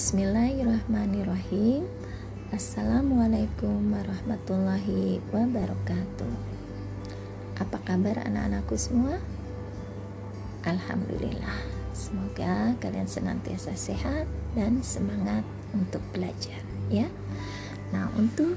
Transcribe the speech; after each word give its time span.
Bismillahirrahmanirrahim 0.00 1.84
Assalamualaikum 2.56 3.92
warahmatullahi 3.92 5.20
wabarakatuh 5.28 6.34
Apa 7.60 7.76
kabar 7.84 8.24
anak-anakku 8.24 8.80
semua? 8.80 9.20
Alhamdulillah 10.64 11.52
Semoga 11.92 12.80
kalian 12.80 13.04
senantiasa 13.04 13.76
sehat 13.76 14.24
dan 14.56 14.80
semangat 14.80 15.44
untuk 15.76 16.00
belajar 16.16 16.64
ya 16.88 17.04
Nah 17.92 18.08
untuk 18.16 18.56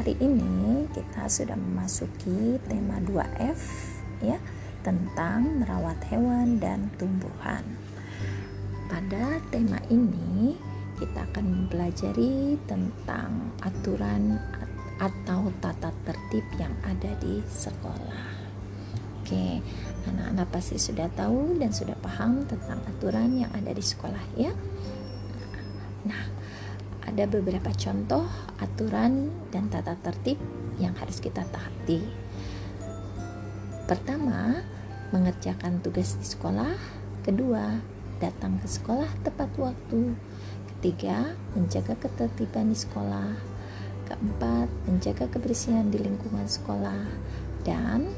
hari 0.00 0.16
ini 0.24 0.88
kita 0.96 1.28
sudah 1.28 1.60
memasuki 1.60 2.56
tema 2.64 2.96
2F 3.04 3.60
ya 4.24 4.40
tentang 4.80 5.60
merawat 5.60 6.00
hewan 6.08 6.56
dan 6.56 6.88
tumbuhan. 6.96 7.89
Pada 8.90 9.38
tema 9.54 9.78
ini 9.86 10.58
kita 10.98 11.22
akan 11.30 11.46
mempelajari 11.46 12.58
tentang 12.66 13.54
aturan 13.62 14.34
atau 14.98 15.46
tata 15.62 15.94
tertib 16.02 16.42
yang 16.58 16.74
ada 16.82 17.14
di 17.22 17.38
sekolah. 17.46 18.50
Oke, 19.22 19.62
anak-anak 20.10 20.50
pasti 20.50 20.74
sudah 20.82 21.06
tahu 21.14 21.54
dan 21.62 21.70
sudah 21.70 21.94
paham 22.02 22.42
tentang 22.50 22.82
aturan 22.82 23.38
yang 23.38 23.54
ada 23.54 23.70
di 23.70 23.78
sekolah 23.78 24.24
ya. 24.34 24.50
Nah, 26.10 26.26
ada 27.06 27.30
beberapa 27.30 27.70
contoh 27.70 28.26
aturan 28.58 29.30
dan 29.54 29.70
tata 29.70 29.94
tertib 30.02 30.42
yang 30.82 30.98
harus 30.98 31.22
kita 31.22 31.46
taati. 31.46 32.02
Pertama, 33.86 34.66
mengerjakan 35.14 35.78
tugas 35.78 36.18
di 36.18 36.26
sekolah. 36.26 36.74
Kedua, 37.22 37.78
datang 38.20 38.60
ke 38.60 38.68
sekolah 38.68 39.08
tepat 39.24 39.50
waktu. 39.56 40.14
Ketiga, 40.76 41.34
menjaga 41.56 41.96
ketertiban 41.96 42.70
di 42.70 42.76
sekolah. 42.76 43.32
Keempat, 44.06 44.68
menjaga 44.86 45.26
kebersihan 45.26 45.88
di 45.88 45.98
lingkungan 45.98 46.44
sekolah. 46.44 47.08
Dan 47.64 48.12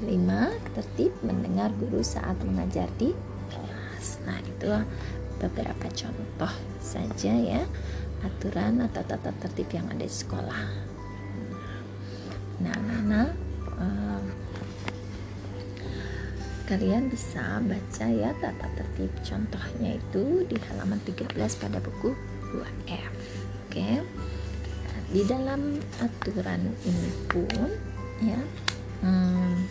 lima 0.00 0.48
tertib 0.72 1.12
mendengar 1.20 1.68
guru 1.76 2.00
saat 2.00 2.40
mengajar 2.40 2.88
di 2.96 3.12
kelas 3.52 4.24
nah 4.24 4.40
itu 4.40 4.72
beberapa 5.36 5.86
contoh 5.92 6.52
saja 6.80 7.32
ya 7.36 7.62
aturan 8.24 8.80
atau 8.84 9.04
tata 9.04 9.32
tertib 9.44 9.68
yang 9.76 9.88
ada 9.92 10.04
di 10.04 10.12
sekolah 10.12 10.64
nah 12.64 12.72
anak-anak 12.76 13.28
uh, 13.76 13.99
kalian 16.70 17.10
bisa 17.10 17.58
baca 17.66 18.06
ya 18.06 18.30
tata 18.38 18.70
tertib 18.78 19.10
contohnya 19.26 19.98
itu 19.98 20.46
di 20.46 20.54
halaman 20.70 21.02
13 21.02 21.34
pada 21.34 21.82
buku 21.82 22.14
2F 22.54 23.10
oke. 23.66 23.74
Okay? 23.74 23.98
di 25.10 25.26
dalam 25.26 25.82
aturan 25.98 26.70
ini 26.86 27.10
pun 27.26 27.66
ya 28.22 28.38
hmm, 29.02 29.66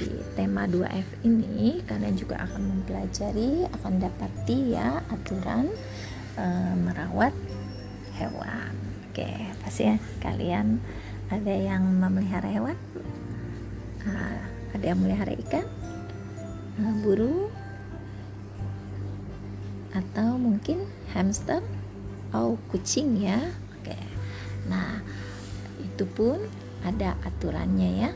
di 0.00 0.08
tema 0.32 0.64
2F 0.64 1.20
ini 1.28 1.84
kalian 1.84 2.16
juga 2.16 2.40
akan 2.48 2.64
mempelajari 2.64 3.68
akan 3.76 4.00
dapati 4.00 4.72
ya 4.72 5.04
aturan 5.12 5.68
e, 6.40 6.44
merawat 6.80 7.36
hewan. 8.16 8.72
Oke 9.12 9.28
pasti 9.60 9.92
ya 9.92 10.00
kalian 10.24 10.80
ada 11.28 11.52
yang 11.52 11.84
memelihara 12.00 12.48
hewan? 12.48 12.76
Uh, 14.06 14.40
ada 14.70 14.84
yang 14.94 15.02
memelihara 15.02 15.34
ikan 15.34 15.66
burung 16.76 17.48
atau 19.96 20.36
mungkin 20.36 20.84
hamster 21.16 21.64
atau 22.28 22.60
kucing 22.68 23.16
ya 23.16 23.40
oke 23.80 23.96
nah 24.68 25.00
itu 25.80 26.04
pun 26.04 26.36
ada 26.84 27.16
aturannya 27.24 27.90
ya 28.06 28.10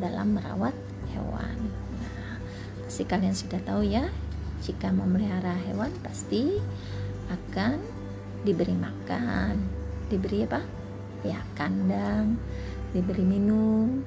dalam 0.00 0.34
merawat 0.34 0.72
hewan. 1.12 1.58
Nah, 2.00 2.38
pasti 2.86 3.04
kalian 3.04 3.36
sudah 3.36 3.60
tahu 3.62 3.86
ya, 3.86 4.10
jika 4.64 4.90
memelihara 4.90 5.54
hewan 5.68 5.92
pasti 6.02 6.58
akan 7.28 7.82
diberi 8.42 8.74
makan, 8.74 9.60
diberi 10.08 10.46
apa? 10.46 10.62
Ya, 11.26 11.42
kandang, 11.58 12.38
diberi 12.94 13.26
minum 13.26 14.06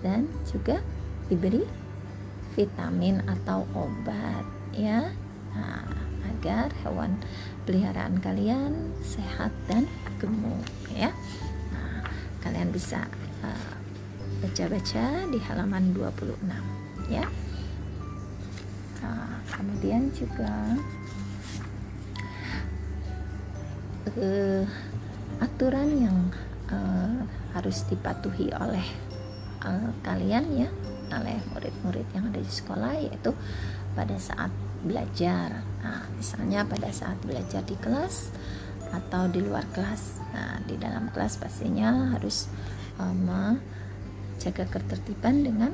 dan 0.00 0.30
juga 0.46 0.78
diberi 1.26 1.66
vitamin 2.54 3.22
atau 3.26 3.64
obat 3.76 4.44
ya. 4.72 5.12
Nah, 5.52 5.84
agar 6.32 6.72
hewan 6.82 7.20
peliharaan 7.68 8.18
kalian 8.18 8.94
sehat 9.04 9.52
dan 9.68 9.86
gemuk 10.16 10.64
ya. 10.90 11.12
Nah, 11.70 12.02
kalian 12.42 12.72
bisa 12.72 13.04
uh, 13.44 13.72
baca-baca 14.42 15.30
di 15.30 15.38
halaman 15.38 15.94
26 15.94 16.34
ya 17.06 17.22
nah, 18.98 19.38
kemudian 19.54 20.10
juga 20.10 20.74
uh, 24.18 24.66
aturan 25.38 25.88
yang 25.94 26.18
uh, 26.74 27.22
harus 27.54 27.86
dipatuhi 27.86 28.50
oleh 28.58 28.82
uh, 29.62 29.94
kalian 30.02 30.66
ya 30.66 30.68
oleh 31.20 31.36
murid-murid 31.52 32.08
yang 32.16 32.32
ada 32.32 32.40
di 32.40 32.52
sekolah 32.52 32.92
yaitu 32.96 33.36
pada 33.92 34.16
saat 34.16 34.48
belajar. 34.82 35.62
Nah, 35.84 36.08
misalnya 36.16 36.64
pada 36.64 36.88
saat 36.90 37.18
belajar 37.22 37.62
di 37.62 37.76
kelas 37.76 38.32
atau 38.92 39.26
di 39.26 39.40
luar 39.40 39.64
kelas. 39.72 40.20
Nah 40.36 40.60
di 40.68 40.76
dalam 40.76 41.08
kelas 41.10 41.40
pastinya 41.40 42.12
harus 42.14 42.46
um, 43.00 43.56
jaga 44.36 44.68
ketertiban 44.68 45.40
dengan 45.40 45.72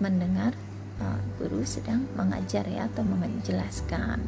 mendengar 0.00 0.56
uh, 1.04 1.20
guru 1.36 1.60
sedang 1.62 2.08
mengajar 2.16 2.64
ya 2.66 2.88
atau 2.88 3.04
menjelaskan. 3.04 4.24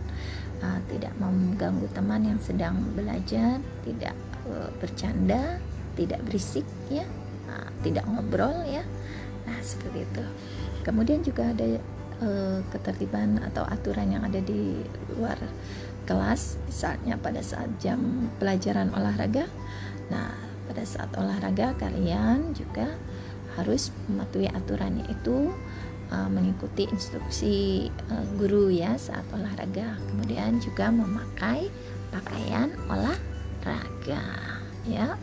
Uh, 0.62 0.78
tidak 0.86 1.10
mengganggu 1.18 1.90
teman 1.90 2.22
yang 2.22 2.38
sedang 2.38 2.78
belajar 2.94 3.58
tidak 3.82 4.14
uh, 4.46 4.70
bercanda 4.78 5.58
tidak 5.98 6.22
berisik 6.22 6.62
ya 6.86 7.02
tidak 7.82 8.06
ngobrol 8.08 8.62
ya 8.64 8.80
seperti 9.62 10.04
itu. 10.04 10.24
Kemudian 10.82 11.22
juga 11.22 11.54
ada 11.54 11.78
uh, 12.22 12.58
ketertiban 12.74 13.38
atau 13.42 13.62
aturan 13.66 14.10
yang 14.10 14.22
ada 14.26 14.42
di 14.42 14.82
luar 15.14 15.38
kelas 16.02 16.58
misalnya 16.66 17.14
pada 17.18 17.40
saat 17.40 17.70
jam 17.78 18.28
pelajaran 18.42 18.90
olahraga. 18.90 19.46
Nah 20.10 20.34
pada 20.66 20.82
saat 20.82 21.10
olahraga 21.14 21.74
kalian 21.78 22.54
juga 22.54 22.98
harus 23.54 23.92
mematuhi 24.08 24.48
aturannya 24.48 25.04
itu 25.12 25.52
uh, 26.10 26.28
mengikuti 26.32 26.88
instruksi 26.88 27.88
uh, 28.10 28.26
guru 28.40 28.72
ya 28.72 28.98
saat 28.98 29.24
olahraga. 29.30 29.98
Kemudian 30.10 30.58
juga 30.58 30.90
memakai 30.90 31.70
pakaian 32.10 32.74
olahraga 32.90 34.24
ya. 34.88 35.14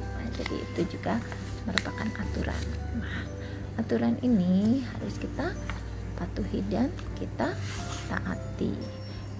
Nah, 0.00 0.28
jadi 0.34 0.56
itu 0.58 0.98
juga 0.98 1.20
merupakan 1.64 2.08
aturan. 2.20 2.64
Nah 3.00 3.33
aturan 3.74 4.18
ini 4.22 4.82
harus 4.82 5.18
kita 5.18 5.54
patuhi 6.14 6.62
dan 6.70 6.90
kita 7.18 7.54
taati. 8.08 8.74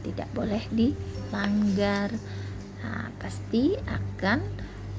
Tidak 0.05 0.29
boleh 0.37 0.61
dilanggar. 0.69 2.13
Nah 2.85 3.09
pasti 3.17 3.73
akan 3.79 4.39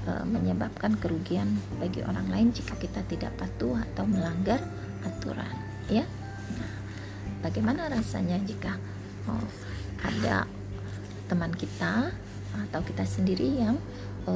e, 0.07 0.11
menyebabkan 0.25 0.97
kerugian 0.97 1.61
bagi 1.77 2.01
orang 2.01 2.25
lain 2.31 2.47
jika 2.55 2.73
kita 2.79 3.05
tidak 3.05 3.35
patuh 3.37 3.77
atau 3.91 4.07
melanggar 4.07 4.57
aturan 5.05 5.53
ya. 5.91 6.05
Nah, 6.57 6.73
bagaimana 7.45 7.85
rasanya 7.91 8.41
jika 8.41 8.81
oh, 9.29 9.45
ada 10.01 10.49
teman 11.29 11.53
kita 11.53 12.09
atau 12.55 12.81
kita 12.81 13.05
sendiri 13.05 13.61
yang 13.61 13.77
e, 14.25 14.33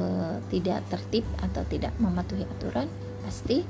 tidak 0.54 0.86
tertib 0.86 1.26
atau 1.42 1.66
tidak 1.66 1.90
mematuhi 1.98 2.46
aturan? 2.46 2.86
Pasti 3.26 3.62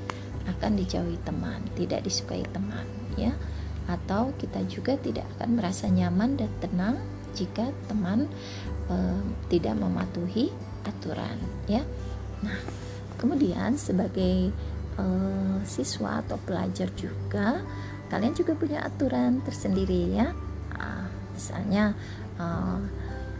akan 0.47 0.71
dijauhi 0.77 1.17
teman 1.21 1.61
tidak 1.77 2.05
disukai 2.05 2.45
teman 2.49 2.85
ya. 3.17 3.33
Atau 3.89 4.31
kita 4.37 4.61
juga 4.69 4.95
tidak 4.95 5.27
akan 5.37 5.57
merasa 5.57 5.89
nyaman 5.89 6.37
dan 6.37 6.51
tenang 6.61 6.95
jika 7.35 7.73
teman 7.89 8.29
e, 8.87 8.95
tidak 9.51 9.75
mematuhi 9.75 10.53
aturan 10.85 11.37
ya. 11.67 11.83
Nah 12.45 12.57
kemudian 13.21 13.77
sebagai 13.77 14.49
uh, 14.97 15.61
siswa 15.61 16.25
atau 16.25 16.41
pelajar 16.41 16.89
juga 16.97 17.61
kalian 18.09 18.33
juga 18.33 18.57
punya 18.57 18.81
aturan 18.81 19.45
tersendiri 19.45 20.17
ya. 20.17 20.33
Uh, 20.73 21.05
misalnya 21.37 21.93
uh, 22.41 22.81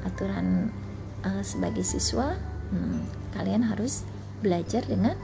aturan 0.05 0.69
uh, 1.25 1.41
sebagai 1.41 1.81
siswa 1.81 2.37
hmm, 2.69 3.33
kalian 3.33 3.65
harus 3.65 4.05
belajar 4.45 4.85
dengan 4.85 5.17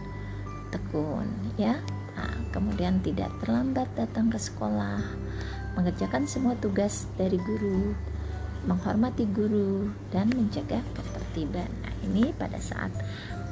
tekun 0.70 1.28
ya. 1.56 1.80
Nah, 2.18 2.34
kemudian 2.50 3.00
tidak 3.06 3.30
terlambat 3.44 3.88
datang 3.94 4.34
ke 4.34 4.42
sekolah 4.42 5.06
mengerjakan 5.78 6.26
semua 6.26 6.58
tugas 6.58 7.06
dari 7.14 7.38
guru 7.38 7.94
menghormati 8.66 9.24
guru 9.30 9.88
dan 10.10 10.34
menjaga 10.34 10.84
ketertiban. 10.92 11.70
Nah 11.86 11.94
ini 12.04 12.36
pada 12.36 12.58
saat 12.58 12.92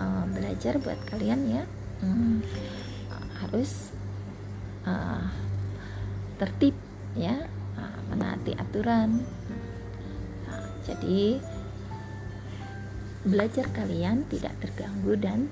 uh, 0.01 0.25
belajar 0.27 0.81
buat 0.81 0.97
kalian 1.07 1.41
ya. 1.47 1.63
Hmm, 2.03 2.44
harus 3.39 3.95
uh, 4.83 5.29
tertib 6.41 6.73
ya. 7.13 7.47
Uh, 7.79 8.00
menaati 8.12 8.56
aturan. 8.59 9.23
Nah, 10.47 10.63
jadi 10.83 11.44
belajar 13.25 13.67
kalian 13.73 14.27
tidak 14.29 14.53
terganggu 14.63 15.17
dan 15.17 15.51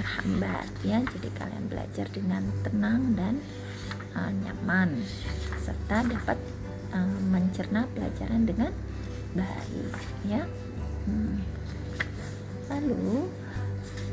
terhambat 0.00 0.66
ya. 0.80 1.04
Jadi 1.04 1.28
kalian 1.36 1.64
belajar 1.68 2.06
dengan 2.08 2.42
tenang 2.64 3.12
dan 3.12 3.34
uh, 4.16 4.32
nyaman 4.32 5.04
serta 5.60 6.08
dapat 6.08 6.40
uh, 6.96 7.18
mencerna 7.28 7.84
pelajaran 7.92 8.48
dengan 8.48 8.72
baik 9.36 9.94
ya. 10.26 10.42
Hmm. 11.00 11.40
lalu 12.70 13.26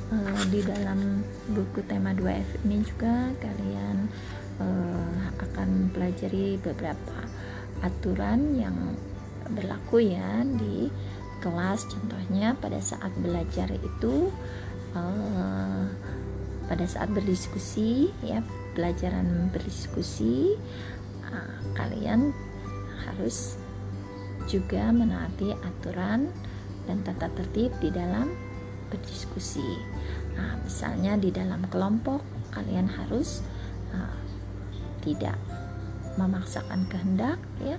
uh, 0.09 0.41
di 0.49 0.63
dalam 0.65 1.21
buku 1.51 1.83
tema 1.85 2.15
2F 2.15 2.63
ini 2.65 2.79
juga 2.81 3.29
kalian 3.37 4.07
uh, 4.57 5.29
akan 5.37 5.91
pelajari 5.93 6.57
beberapa 6.57 7.27
aturan 7.85 8.57
yang 8.57 8.97
berlaku 9.51 10.01
ya 10.01 10.41
di 10.43 10.89
kelas. 11.39 11.85
Contohnya 11.91 12.57
pada 12.57 12.81
saat 12.81 13.13
belajar 13.19 13.69
itu 13.77 14.33
uh, 15.05 15.85
pada 16.67 16.85
saat 16.85 17.07
berdiskusi 17.13 18.11
ya 18.25 18.43
pelajaran 18.75 19.49
berdiskusi 19.53 20.57
uh, 21.25 21.53
kalian 21.73 22.35
harus 23.07 23.55
juga 24.47 24.91
menaati 24.91 25.51
aturan 25.53 26.31
dan 26.87 27.03
tata 27.03 27.27
tertib 27.35 27.75
di 27.83 27.91
dalam 27.91 28.31
berdiskusi. 28.87 29.75
Nah, 30.39 30.55
misalnya 30.63 31.19
di 31.19 31.29
dalam 31.33 31.67
kelompok 31.67 32.23
kalian 32.55 32.87
harus 32.87 33.43
uh, 33.91 34.17
tidak 35.03 35.35
memaksakan 36.15 36.87
kehendak 36.87 37.37
ya, 37.59 37.75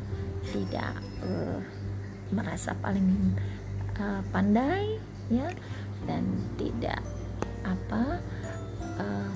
tidak 0.52 0.92
uh, 1.24 1.58
merasa 2.28 2.76
paling 2.84 3.32
uh, 3.96 4.20
pandai 4.28 5.00
ya 5.32 5.48
dan 6.06 6.24
tidak 6.60 7.02
apa 7.66 8.22
uh, 9.00 9.32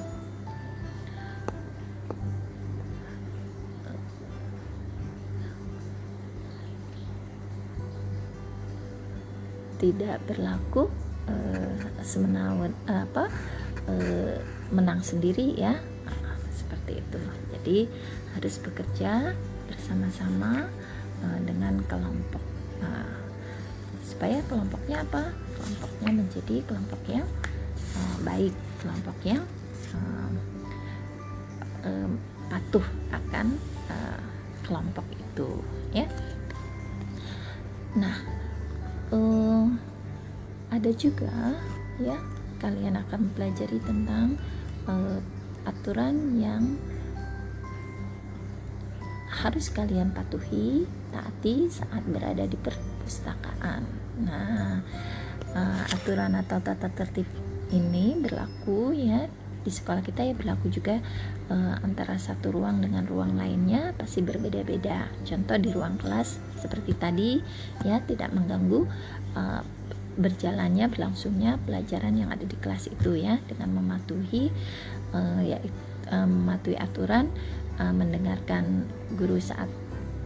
tidak 9.83 10.23
berlaku 10.31 10.87
uh, 11.27 11.75
semenawan 12.07 12.71
apa 12.87 13.27
uh, 13.91 14.39
menang 14.71 15.03
sendiri 15.03 15.59
ya. 15.59 15.75
Seperti 16.55 17.03
itu. 17.03 17.21
Jadi 17.59 17.79
harus 18.39 18.55
bekerja 18.63 19.35
bersama-sama 19.67 20.71
uh, 21.27 21.41
dengan 21.43 21.83
kelompok. 21.91 22.41
Uh, 22.79 23.19
supaya 24.07 24.39
kelompoknya 24.47 25.03
apa 25.03 25.35
kelompoknya 25.57 26.11
menjadi 26.13 26.57
kelompok 26.65 27.03
yang 27.09 27.29
uh, 27.97 28.17
baik 28.25 28.55
kelompok 28.81 29.17
yang 29.25 29.45
uh, 29.95 30.31
uh, 31.87 32.11
patuh 32.51 32.87
akan 33.11 33.57
uh, 33.89 34.23
kelompok 34.65 35.07
itu 35.13 35.51
ya 35.93 36.07
nah 37.93 38.17
uh, 39.13 39.69
ada 40.73 40.91
juga 40.97 41.57
ya 42.01 42.17
kalian 42.63 42.97
akan 42.97 43.29
pelajari 43.37 43.77
tentang 43.85 44.41
uh, 44.89 45.21
aturan 45.69 46.39
yang 46.41 46.79
harus 49.33 49.73
kalian 49.73 50.13
patuhi 50.13 50.85
taati 51.11 51.67
saat 51.67 52.05
berada 52.05 52.45
di 52.45 52.55
perpustakaan. 52.55 53.83
Nah, 54.23 54.85
uh, 55.55 55.85
aturan 55.93 56.37
atau 56.37 56.59
tata 56.61 56.89
tertib 56.93 57.29
ini 57.73 58.17
berlaku 58.19 58.93
ya. 58.97 59.29
Di 59.63 59.71
sekolah 59.71 60.03
kita 60.03 60.27
ya 60.27 60.35
berlaku 60.35 60.75
juga 60.75 60.99
uh, 61.47 61.75
antara 61.87 62.19
satu 62.19 62.51
ruang 62.51 62.83
dengan 62.83 63.07
ruang 63.07 63.39
lainnya 63.39 63.95
pasti 63.95 64.19
berbeda-beda. 64.19 65.07
Contoh 65.23 65.55
di 65.55 65.71
ruang 65.71 66.03
kelas 66.03 66.43
seperti 66.59 66.99
tadi 66.99 67.39
ya 67.87 68.03
tidak 68.03 68.35
mengganggu 68.35 68.91
uh, 69.39 69.63
berjalannya 70.13 70.93
berlangsungnya 70.93 71.57
pelajaran 71.63 72.19
yang 72.19 72.35
ada 72.35 72.43
di 72.43 72.59
kelas 72.59 72.91
itu 72.91 73.15
ya. 73.15 73.39
Dengan 73.47 73.79
mematuhi 73.79 74.51
uh, 75.15 75.41
ya 75.47 75.63
uh, 76.11 76.27
mematuhi 76.27 76.75
aturan 76.75 77.31
uh, 77.79 77.95
mendengarkan 77.95 78.91
guru 79.15 79.39
saat 79.39 79.71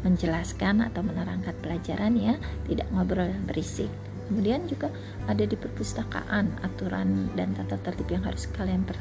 menjelaskan 0.00 0.86
atau 0.86 1.02
menerangkan 1.02 1.52
pelajaran 1.60 2.14
ya 2.14 2.38
tidak 2.64 2.86
ngobrol 2.94 3.26
berisik 3.44 3.90
kemudian 4.26 4.66
juga 4.66 4.90
ada 5.30 5.42
di 5.46 5.54
perpustakaan 5.54 6.60
aturan 6.62 7.32
dan 7.38 7.54
tata 7.54 7.78
tertib 7.80 8.10
yang 8.10 8.24
harus 8.26 8.50
kalian 8.50 8.82
per, 8.82 8.98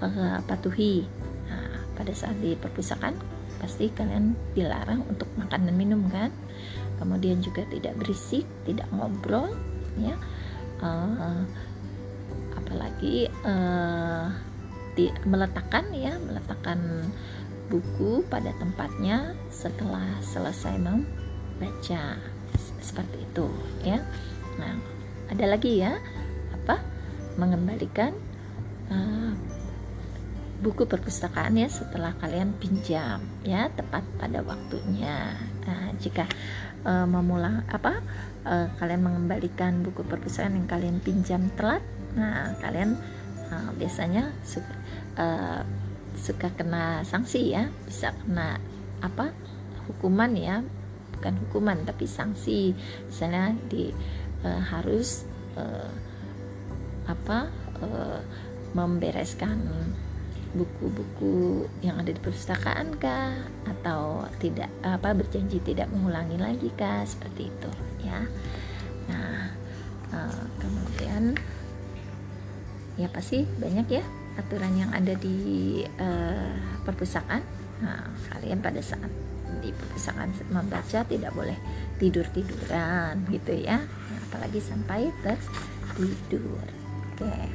uh, 0.00 0.40
patuhi. 0.44 1.04
Nah, 1.48 1.84
pada 1.96 2.12
saat 2.16 2.36
di 2.40 2.56
perpustakaan 2.56 3.14
pasti 3.60 3.92
kalian 3.92 4.34
dilarang 4.56 5.06
untuk 5.06 5.30
makan 5.38 5.70
dan 5.70 5.74
minum 5.76 6.02
kan? 6.10 6.32
Kemudian 6.98 7.42
juga 7.44 7.62
tidak 7.68 7.94
berisik 7.98 8.48
tidak 8.66 8.88
ngobrol 8.90 9.54
ya. 10.00 10.16
Uh, 10.82 11.46
apalagi 12.58 13.30
uh, 13.46 14.26
di, 14.98 15.08
meletakkan 15.24 15.88
ya 15.94 16.18
meletakkan 16.18 17.06
buku 17.70 18.26
pada 18.28 18.52
tempatnya 18.58 19.36
setelah 19.48 20.20
selesai 20.20 20.76
membaca. 20.80 22.18
Seperti 22.82 23.24
itu 23.24 23.46
ada 25.32 25.48
lagi 25.48 25.80
ya? 25.80 25.96
Apa? 26.52 26.76
Mengembalikan 27.40 28.12
uh, 28.92 29.32
buku 30.62 30.86
perpustakaan 30.86 31.58
ya 31.58 31.66
setelah 31.66 32.14
kalian 32.22 32.54
pinjam 32.54 33.18
ya 33.42 33.66
tepat 33.72 34.06
pada 34.20 34.44
waktunya. 34.46 35.34
Nah, 35.66 35.90
jika 35.98 36.28
uh, 36.86 37.08
memulai 37.08 37.66
apa 37.66 37.98
uh, 38.46 38.70
kalian 38.78 39.02
mengembalikan 39.02 39.82
buku 39.82 40.06
perpustakaan 40.06 40.54
yang 40.54 40.68
kalian 40.70 41.02
pinjam 41.02 41.50
telat, 41.58 41.82
nah 42.14 42.54
kalian 42.62 42.94
uh, 43.50 43.74
biasanya 43.74 44.30
suka 44.46 44.74
uh, 45.18 45.66
suka 46.14 46.52
kena 46.54 47.02
sanksi 47.02 47.56
ya, 47.56 47.72
bisa 47.88 48.14
kena 48.22 48.60
apa 49.02 49.34
hukuman 49.90 50.30
ya, 50.38 50.62
bukan 51.18 51.42
hukuman 51.48 51.82
tapi 51.82 52.06
sanksi. 52.06 52.76
Misalnya 53.10 53.58
di 53.66 53.90
uh, 54.44 54.62
harus 54.70 55.26
uh, 55.58 55.90
apa 57.06 57.50
uh, 57.82 58.20
membereskan 58.72 59.58
buku-buku 60.52 61.64
yang 61.80 61.96
ada 61.96 62.12
di 62.12 62.20
perpustakaan 62.20 63.00
kah? 63.00 63.48
Atau 63.64 64.28
tidak 64.38 64.68
apa 64.84 65.16
berjanji 65.16 65.58
tidak 65.64 65.88
mengulangi 65.90 66.36
lagi 66.36 66.68
kah? 66.76 67.02
Seperti 67.02 67.48
itu 67.48 67.70
ya. 68.04 68.20
Nah 69.08 69.50
uh, 70.12 70.44
kemudian 70.60 71.34
ya 73.00 73.08
pasti 73.08 73.48
banyak 73.56 73.88
ya 73.88 74.04
aturan 74.36 74.76
yang 74.76 74.90
ada 74.92 75.16
di 75.16 75.80
uh, 76.00 76.52
perpustakaan. 76.84 77.42
Nah 77.82 78.12
kalian 78.30 78.60
pada 78.60 78.80
saat 78.84 79.10
di 79.60 79.68
perpustakaan 79.70 80.32
membaca 80.48 81.04
tidak 81.04 81.32
boleh 81.36 81.56
tidur 82.00 82.24
tiduran 82.32 83.20
gitu 83.28 83.52
ya 83.52 83.84
apalagi 84.32 84.64
sampai 84.64 85.12
tertidur. 85.20 86.64
Oke. 87.20 87.52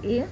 Iya. 0.00 0.24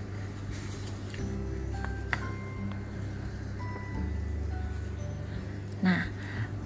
Nah 5.85 6.09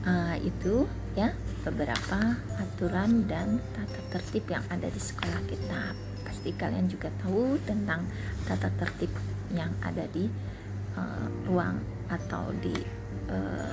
uh, 0.07 0.38
itu 0.38 0.87
ya 1.19 1.35
beberapa 1.66 2.38
aturan 2.62 3.26
dan 3.26 3.59
tata 3.75 3.99
tertib 4.14 4.47
yang 4.47 4.62
ada 4.71 4.87
di 4.87 5.02
sekolah 5.02 5.43
kita. 5.50 5.99
Pasti 6.23 6.55
kalian 6.55 6.87
juga 6.87 7.11
tahu 7.26 7.59
tentang 7.66 8.07
tata 8.47 8.71
tertib 8.78 9.11
yang 9.50 9.75
ada 9.83 10.07
di 10.14 10.31
uh, 10.95 11.26
ruang 11.50 11.83
atau 12.07 12.55
di 12.62 12.71
eh, 13.26 13.73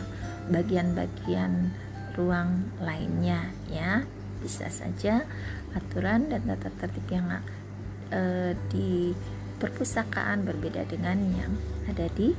bagian-bagian 0.49 1.69
uh, 1.69 2.17
ruang 2.17 2.65
lainnya 2.81 3.53
ya 3.69 4.01
bisa 4.43 4.67
saja 4.67 5.23
aturan 5.71 6.27
dan 6.27 6.43
tata 6.43 6.67
tertib 6.75 7.07
yang 7.07 7.39
uh, 8.11 8.51
di 8.67 9.15
perpustakaan 9.57 10.43
berbeda 10.43 10.83
dengan 10.83 11.15
yang 11.31 11.55
ada 11.87 12.11
di 12.11 12.35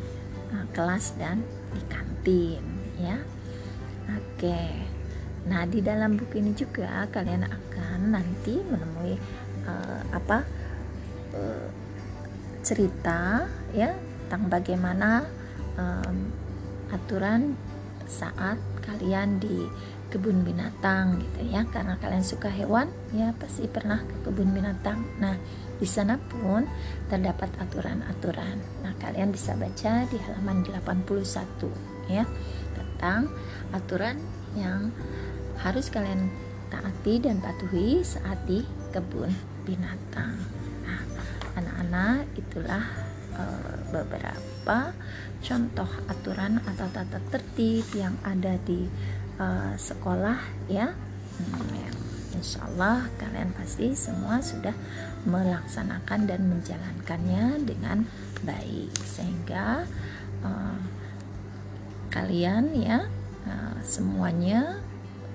uh, 0.52 0.66
kelas 0.76 1.16
dan 1.16 1.40
di 1.72 1.82
kantin 1.88 2.64
ya. 3.00 3.16
Oke. 4.12 4.60
Nah 5.48 5.64
di 5.64 5.80
dalam 5.80 6.20
buku 6.20 6.44
ini 6.44 6.52
juga 6.52 7.08
kalian 7.08 7.48
akan 7.48 8.12
nanti 8.12 8.60
menemui 8.60 9.16
uh, 9.64 10.00
apa 10.12 10.44
uh, 11.32 11.68
cerita 12.64 13.44
ya 13.72 13.92
tentang 14.24 14.48
bagaimana 14.48 15.28
um, 15.76 16.32
aturan 16.88 17.54
saat 18.08 18.56
kalian 18.84 19.40
di 19.40 19.68
kebun 20.14 20.46
binatang 20.46 21.18
gitu 21.18 21.50
ya. 21.50 21.66
Karena 21.66 21.98
kalian 21.98 22.22
suka 22.22 22.46
hewan 22.46 22.86
ya 23.10 23.34
pasti 23.34 23.66
pernah 23.66 23.98
ke 24.06 24.30
kebun 24.30 24.54
binatang. 24.54 25.02
Nah 25.18 25.34
di 25.74 25.88
sana 25.90 26.14
pun 26.14 26.62
terdapat 27.10 27.50
aturan-aturan. 27.58 28.62
Nah 28.86 28.94
kalian 29.02 29.34
bisa 29.34 29.58
baca 29.58 30.06
di 30.06 30.16
halaman 30.22 30.62
81 30.62 31.26
ya 32.06 32.22
tentang 32.78 33.26
aturan 33.74 34.22
yang 34.54 34.94
harus 35.58 35.90
kalian 35.90 36.30
taati 36.70 37.18
dan 37.18 37.42
patuhi 37.42 38.06
saat 38.06 38.38
di 38.46 38.62
kebun 38.94 39.34
binatang. 39.66 40.38
Nah 40.86 41.02
anak-anak 41.58 42.30
itulah 42.38 42.84
uh, 43.34 43.74
beberapa 43.90 44.94
contoh 45.44 45.90
aturan 46.08 46.62
atau 46.64 46.86
tata 46.88 47.20
tertib 47.28 47.84
yang 47.92 48.16
ada 48.24 48.56
di 48.64 48.88
uh, 49.38 49.74
sekolah 49.76 50.38
ya, 50.70 50.92
hmm, 50.92 51.70
ya. 51.74 51.90
Insya 52.34 52.66
Allah 52.66 53.06
kalian 53.16 53.54
pasti 53.54 53.94
semua 53.94 54.42
sudah 54.42 54.74
melaksanakan 55.24 56.26
dan 56.26 56.50
menjalankannya 56.50 57.62
dengan 57.62 58.04
baik. 58.42 58.90
Sehingga 59.00 59.86
uh, 60.42 60.78
kalian 62.10 62.74
ya 62.74 63.06
uh, 63.46 63.78
semuanya 63.86 64.82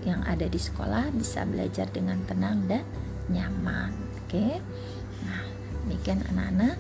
yang 0.04 0.24
ada 0.28 0.48
di 0.48 0.60
sekolah 0.60 1.12
bisa 1.16 1.48
belajar 1.48 1.88
dengan 1.92 2.20
tenang 2.28 2.68
dan 2.68 2.84
nyaman. 3.32 3.96
Oke? 4.24 4.60
Nah 5.24 5.44
demikian 5.88 6.22
anak-anak. 6.36 6.76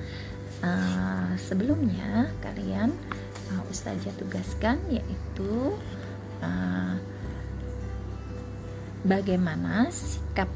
Uh, 0.59 1.31
sebelumnya 1.39 2.27
kalian 2.43 2.91
uh, 3.55 3.63
Ustazah 3.71 4.11
tugaskan 4.19 4.75
yaitu 4.91 5.79
bagaimana 9.05 9.87
sikap 9.91 10.49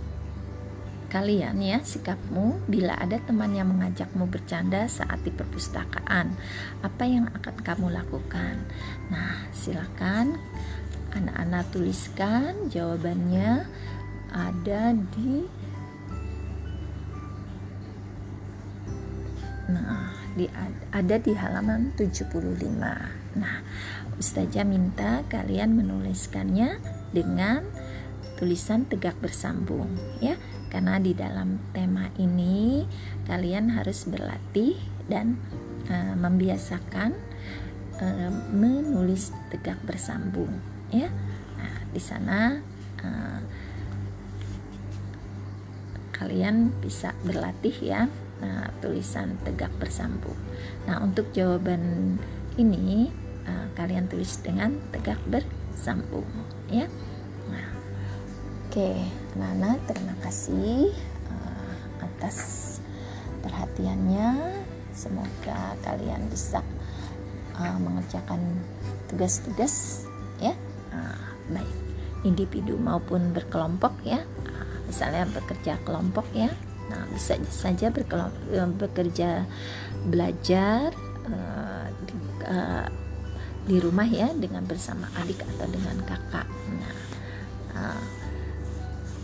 kalian 1.14 1.62
ya 1.62 1.78
sikapmu 1.78 2.66
bila 2.66 2.98
ada 2.98 3.22
teman 3.22 3.54
yang 3.54 3.70
mengajakmu 3.70 4.26
bercanda 4.26 4.90
saat 4.90 5.22
di 5.22 5.30
perpustakaan? 5.30 6.34
Apa 6.82 7.06
yang 7.06 7.30
akan 7.38 7.56
kamu 7.62 7.94
lakukan? 7.94 8.58
Nah 9.14 9.46
silakan 9.54 10.42
anak-anak 11.14 11.70
tuliskan 11.70 12.74
jawabannya 12.74 13.70
ada 14.34 14.98
di 15.14 15.46
nah 19.70 20.10
di 20.34 20.50
ada 20.90 21.16
di 21.22 21.32
halaman 21.38 21.94
75 21.94 23.38
nah 23.38 23.58
Ustazah 24.18 24.66
minta 24.66 25.26
kalian 25.30 25.74
menuliskannya 25.74 26.78
dengan 27.14 27.66
tulisan 28.38 28.86
tegak 28.88 29.18
bersambung 29.20 29.94
ya. 30.20 30.36
Karena 30.74 30.98
di 30.98 31.14
dalam 31.14 31.62
tema 31.70 32.10
ini 32.18 32.82
kalian 33.30 33.78
harus 33.78 34.10
berlatih 34.10 34.74
dan 35.06 35.38
uh, 35.86 36.18
membiasakan 36.18 37.14
uh, 38.02 38.32
menulis 38.50 39.30
tegak 39.54 39.78
bersambung 39.86 40.50
ya. 40.90 41.14
Nah 41.62 41.76
di 41.94 42.02
sana 42.02 42.58
uh, 43.06 43.40
kalian 46.14 46.72
bisa 46.82 47.12
berlatih 47.22 47.76
ya 47.84 48.10
nah, 48.42 48.74
tulisan 48.82 49.38
tegak 49.46 49.74
bersambung. 49.78 50.38
Nah 50.90 51.06
untuk 51.06 51.30
jawaban 51.38 52.18
ini 52.58 53.14
uh, 53.46 53.68
kalian 53.78 54.10
tulis 54.10 54.42
dengan 54.42 54.78
tegak 54.90 55.22
bersambung 55.30 56.26
ya 56.72 56.90
oke. 58.74 59.06
Nana 59.38 59.78
terima 59.86 60.18
kasih 60.26 60.90
uh, 61.30 61.78
atas 62.02 62.38
perhatiannya 63.46 64.50
semoga 64.98 65.78
kalian 65.86 66.26
bisa 66.26 66.66
uh, 67.54 67.78
mengerjakan 67.78 68.42
tugas-tugas 69.06 70.10
ya 70.42 70.58
uh, 70.90 71.22
baik 71.54 71.70
individu 72.26 72.74
maupun 72.82 73.30
berkelompok 73.30 73.94
ya 74.02 74.26
uh, 74.26 74.66
misalnya 74.90 75.30
bekerja 75.30 75.78
kelompok 75.86 76.26
ya 76.34 76.50
nah 76.90 77.06
bisa 77.14 77.38
saja 77.54 77.94
berkelompok 77.94 78.90
bekerja 78.90 79.46
belajar 80.10 80.90
uh, 81.30 81.94
di, 82.10 82.14
uh, 82.50 82.90
di 83.70 83.78
rumah 83.78 84.10
ya 84.10 84.34
dengan 84.34 84.66
bersama 84.66 85.14
adik 85.22 85.46
atau 85.56 85.64
dengan 85.72 85.96
kakak. 86.04 86.44
Nah, 86.74 86.96
uh, 87.80 88.04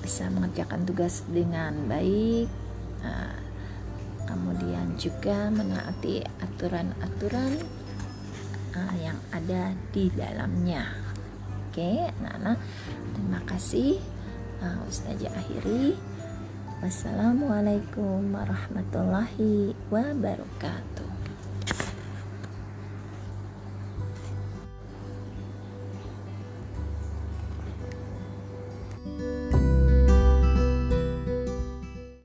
bisa 0.09 0.25
mengerjakan 0.33 0.89
tugas 0.89 1.21
dengan 1.29 1.85
baik. 1.85 2.49
Uh, 3.05 3.37
kemudian 4.25 4.97
juga 4.97 5.53
menaati 5.53 6.25
aturan-aturan 6.41 7.61
uh, 8.73 8.95
yang 8.97 9.21
ada 9.29 9.77
di 9.93 10.09
dalamnya. 10.09 10.89
Oke, 11.69 12.09
anak-anak, 12.09 12.57
terima 13.13 13.39
kasih. 13.45 14.01
Uh, 14.57 14.81
Ustazah 14.89 15.29
akhiri. 15.29 15.93
Wassalamualaikum 16.81 18.33
warahmatullahi 18.33 19.77
wabarakatuh. 19.93 21.18